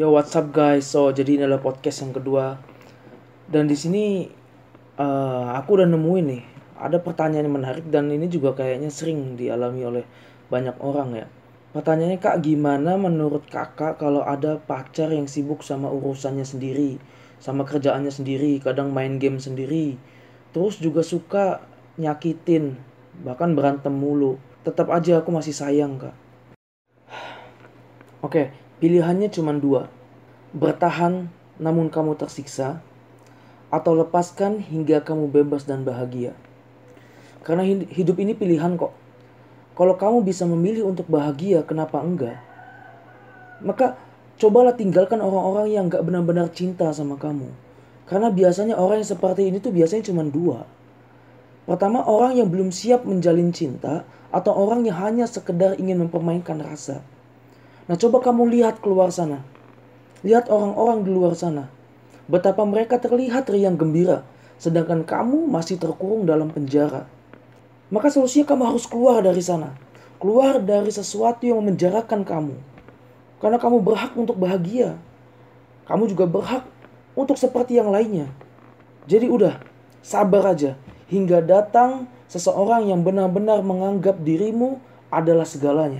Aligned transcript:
Yo, 0.00 0.08
what's 0.16 0.32
up 0.32 0.48
guys? 0.48 0.88
So, 0.88 1.12
jadi 1.12 1.36
ini 1.36 1.42
adalah 1.44 1.60
podcast 1.60 2.00
yang 2.00 2.16
kedua. 2.16 2.56
Dan 3.44 3.68
di 3.68 3.76
sini 3.76 4.24
eh, 4.96 5.48
aku 5.60 5.76
udah 5.76 5.84
nemuin 5.92 6.24
nih, 6.24 6.42
ada 6.80 6.96
pertanyaan 7.04 7.44
yang 7.44 7.56
menarik 7.60 7.84
dan 7.92 8.08
ini 8.08 8.24
juga 8.24 8.56
kayaknya 8.56 8.88
sering 8.88 9.36
dialami 9.36 9.84
oleh 9.84 10.04
banyak 10.48 10.72
orang 10.80 11.20
ya. 11.20 11.26
Pertanyaannya 11.76 12.16
kak, 12.16 12.40
gimana 12.40 12.96
menurut 12.96 13.44
kakak 13.52 14.00
kalau 14.00 14.24
ada 14.24 14.56
pacar 14.56 15.12
yang 15.12 15.28
sibuk 15.28 15.60
sama 15.60 15.92
urusannya 15.92 16.48
sendiri, 16.48 16.96
sama 17.36 17.68
kerjaannya 17.68 18.08
sendiri, 18.08 18.56
kadang 18.56 18.96
main 18.96 19.20
game 19.20 19.36
sendiri, 19.36 20.00
terus 20.56 20.80
juga 20.80 21.04
suka 21.04 21.60
nyakitin, 22.00 22.72
bahkan 23.20 23.52
berantem 23.52 23.92
mulu. 23.92 24.40
Tetap 24.64 24.88
aja 24.88 25.20
aku 25.20 25.28
masih 25.28 25.52
sayang 25.52 26.00
kak. 26.00 26.16
Oke, 28.24 28.69
pilihannya 28.80 29.28
cuma 29.30 29.54
dua. 29.54 29.92
Bertahan 30.56 31.30
namun 31.60 31.92
kamu 31.92 32.16
tersiksa, 32.16 32.80
atau 33.70 33.94
lepaskan 33.94 34.58
hingga 34.58 35.00
kamu 35.06 35.30
bebas 35.30 35.62
dan 35.62 35.86
bahagia. 35.86 36.34
Karena 37.46 37.62
hidup 37.68 38.18
ini 38.18 38.34
pilihan 38.34 38.74
kok. 38.74 38.92
Kalau 39.78 39.94
kamu 39.96 40.26
bisa 40.26 40.44
memilih 40.44 40.90
untuk 40.90 41.06
bahagia, 41.08 41.64
kenapa 41.64 42.02
enggak? 42.02 42.36
Maka 43.64 43.96
cobalah 44.36 44.76
tinggalkan 44.76 45.22
orang-orang 45.22 45.72
yang 45.72 45.84
gak 45.88 46.04
benar-benar 46.04 46.52
cinta 46.52 46.90
sama 46.92 47.16
kamu. 47.16 47.48
Karena 48.04 48.28
biasanya 48.28 48.74
orang 48.76 49.00
yang 49.00 49.10
seperti 49.14 49.48
ini 49.48 49.62
tuh 49.62 49.70
biasanya 49.70 50.10
cuma 50.10 50.26
dua. 50.26 50.66
Pertama 51.64 52.02
orang 52.02 52.34
yang 52.34 52.50
belum 52.50 52.74
siap 52.74 53.06
menjalin 53.06 53.54
cinta 53.54 54.02
atau 54.34 54.50
orang 54.50 54.82
yang 54.82 54.98
hanya 54.98 55.24
sekedar 55.30 55.78
ingin 55.78 56.02
mempermainkan 56.02 56.58
rasa. 56.58 57.00
Nah 57.90 57.98
coba 57.98 58.22
kamu 58.22 58.46
lihat 58.54 58.78
keluar 58.78 59.10
sana. 59.10 59.42
Lihat 60.22 60.46
orang-orang 60.46 61.02
di 61.02 61.10
luar 61.10 61.34
sana. 61.34 61.66
Betapa 62.30 62.62
mereka 62.62 63.02
terlihat 63.02 63.50
riang 63.50 63.74
gembira. 63.74 64.22
Sedangkan 64.62 65.02
kamu 65.02 65.50
masih 65.50 65.74
terkurung 65.74 66.22
dalam 66.22 66.54
penjara. 66.54 67.10
Maka 67.90 68.06
solusinya 68.14 68.46
kamu 68.46 68.62
harus 68.70 68.86
keluar 68.86 69.26
dari 69.26 69.42
sana. 69.42 69.74
Keluar 70.22 70.62
dari 70.62 70.94
sesuatu 70.94 71.42
yang 71.42 71.58
memenjarakan 71.66 72.22
kamu. 72.22 72.54
Karena 73.42 73.58
kamu 73.58 73.82
berhak 73.82 74.14
untuk 74.14 74.38
bahagia. 74.38 74.94
Kamu 75.90 76.06
juga 76.06 76.30
berhak 76.30 76.62
untuk 77.18 77.34
seperti 77.34 77.74
yang 77.74 77.90
lainnya. 77.90 78.30
Jadi 79.10 79.26
udah, 79.26 79.58
sabar 79.98 80.54
aja. 80.54 80.78
Hingga 81.10 81.42
datang 81.42 82.06
seseorang 82.30 82.86
yang 82.86 83.02
benar-benar 83.02 83.66
menganggap 83.66 84.22
dirimu 84.22 84.78
adalah 85.10 85.42
segalanya. 85.42 85.98